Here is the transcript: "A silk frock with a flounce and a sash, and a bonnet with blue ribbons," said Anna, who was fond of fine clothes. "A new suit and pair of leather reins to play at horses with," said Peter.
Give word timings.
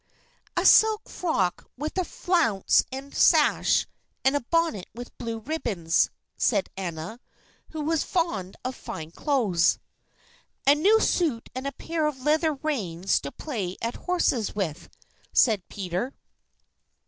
"A 0.57 0.65
silk 0.65 1.07
frock 1.07 1.69
with 1.77 1.95
a 1.95 2.03
flounce 2.03 2.83
and 2.91 3.13
a 3.13 3.15
sash, 3.15 3.85
and 4.25 4.35
a 4.35 4.39
bonnet 4.39 4.87
with 4.95 5.15
blue 5.19 5.37
ribbons," 5.37 6.09
said 6.35 6.71
Anna, 6.75 7.19
who 7.69 7.81
was 7.83 8.01
fond 8.01 8.55
of 8.65 8.75
fine 8.75 9.11
clothes. 9.11 9.77
"A 10.65 10.73
new 10.73 10.99
suit 10.99 11.51
and 11.53 11.71
pair 11.77 12.07
of 12.07 12.19
leather 12.23 12.55
reins 12.55 13.19
to 13.21 13.31
play 13.31 13.77
at 13.79 13.95
horses 14.07 14.55
with," 14.55 14.89
said 15.33 15.69
Peter. 15.69 16.15